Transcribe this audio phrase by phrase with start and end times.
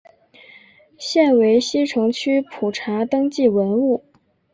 [0.97, 4.03] 现为西城区普查登记文物。